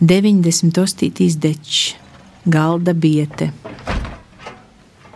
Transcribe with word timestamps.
98. 0.00 1.38
dečs, 1.38 1.94
galda 2.44 2.92
biete. 2.92 3.52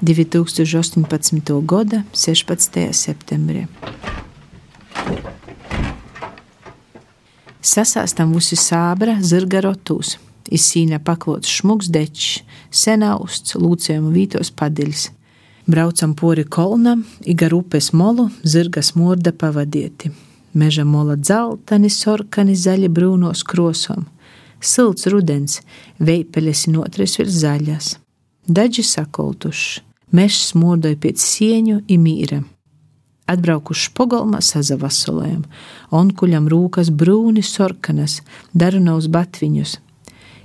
2018. 0.00 1.67
gada 1.67 2.02
16. 2.12 2.91
septembrī. 2.91 3.68
Sasāstam 7.63 8.34
visi 8.34 8.59
sābra 8.59 9.20
zirga 9.22 9.60
rotūs, 9.62 10.16
izsīna 10.50 10.98
paklots 10.98 11.46
šmuks 11.60 11.86
dečs, 11.86 12.40
senausts, 12.74 13.54
lūcējumu 13.54 14.10
vītos 14.10 14.50
padiļs. 14.50 15.04
Braucam 15.70 16.16
pori 16.18 16.42
kolnam, 16.42 17.04
igar 17.22 17.54
upes 17.54 17.92
molu, 17.94 18.32
zirgas 18.42 18.96
morda 18.98 19.30
pavadieti. 19.30 20.10
Meža 20.58 20.82
mola 20.82 21.14
dzeltani, 21.14 21.86
sorkani, 21.86 22.58
zaļi 22.58 22.90
brūnos 22.90 23.46
krosom. 23.46 24.10
Silts 24.62 25.09
rudens, 25.10 25.60
veipeļas 25.98 26.68
notris 26.70 27.18
ir 27.18 27.30
zaļas. 27.30 27.96
Daži 28.46 28.84
sakoltuši, 28.87 29.82
mežs 30.14 30.52
smordoja 30.52 30.98
pēc 31.02 31.23
sieņu 31.23 31.82
imīra. 31.91 32.42
Atbraukuši 33.32 33.92
pogolmā 33.96 34.42
sazavasolējam, 34.42 35.45
onkuļam 35.95 36.51
rūkas 36.51 36.90
brūni 36.90 37.42
sorkanas, 37.46 38.20
darunaus 38.54 39.06
batviņus, 39.10 39.78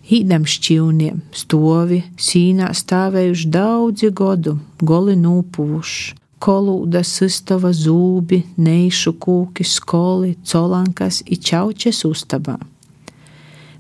Īdam 0.08 0.46
šķīvniem, 0.48 1.18
stovi, 1.36 1.98
sīnā 2.16 2.70
stāvējuši 2.80 3.50
daudzi 3.52 4.08
godu, 4.16 4.54
goli 4.80 5.18
nūpuvuši. 5.20 6.16
Kolūda, 6.40 7.02
sistava, 7.04 7.74
zūbi, 7.76 8.40
neišu 8.62 9.16
kūki, 9.20 9.66
skoli, 9.68 10.38
colankas, 10.48 11.24
ičaučes 11.26 12.06
ustabā. 12.08 12.56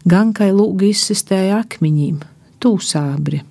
Gankai 0.07 0.51
lūgi 0.55 0.91
izsistēja 0.93 1.61
akmiņiem, 1.65 2.21
tūsābri. 2.63 3.41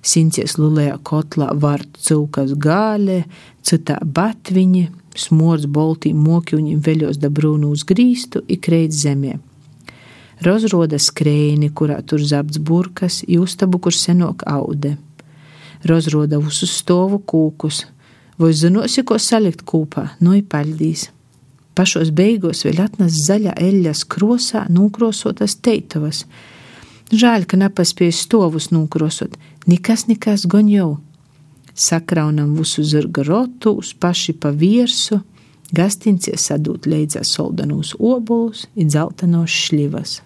Sincies 0.00 0.56
lulējā 0.56 0.94
kotlā 1.04 1.50
vārtu 1.52 2.00
cilkas 2.06 2.54
gālē, 2.56 3.24
citā 3.66 3.98
batviņi, 4.00 4.86
smords 5.18 5.66
boltīm 5.68 6.22
mokiuņiem 6.24 6.80
veļos 6.86 7.20
da 7.20 7.28
brūnu 7.28 7.74
uz 7.74 7.84
grīstu, 7.84 8.46
ikreit 8.48 8.96
zemē 8.96 9.36
rozroda 10.44 10.98
skrējni, 10.98 11.70
kurā 11.74 11.98
tur 12.06 12.22
zabts 12.22 12.58
burkas, 12.62 13.22
jūstabu, 13.28 13.80
kur 13.82 13.94
senok 13.94 14.44
aude. 14.46 14.96
Rozroda 15.86 16.40
uz 16.42 16.62
stovu 16.70 17.20
kūkus, 17.22 17.84
vai 18.38 18.52
zinosi, 18.54 19.04
ko 19.06 19.18
salikt 19.22 19.64
kūpā, 19.66 20.08
nu 20.22 20.36
ipaļdīs. 20.38 21.08
Pašos 21.78 22.08
beigās 22.10 22.64
vēl 22.66 22.80
atnes 22.82 23.20
zaļa 23.28 23.52
eļļas 23.62 24.00
krosā 24.10 24.64
nūkrosotas 24.66 25.60
teitavas. 25.62 26.24
Žēl, 27.14 27.46
ka 27.46 27.56
nepaspēja 27.60 28.16
stovus 28.18 28.72
nūkrosot, 28.74 29.36
nekas, 29.70 30.08
nekas 30.10 30.48
goņ 30.50 30.72
jau. 30.74 30.88
Sakraunam 31.78 32.56
visu 32.58 32.82
zirga 32.82 33.22
rotus, 33.28 33.92
paši 33.94 34.34
pa 34.42 34.50
viersu, 34.50 35.20
gastincie 35.70 36.34
sadūt 36.34 36.90
leidzā 36.90 37.22
soldanos 37.22 37.94
obolus, 37.94 38.66
ir 38.74 38.90
dzeltenos 38.90 39.54
šļivas. 39.68 40.18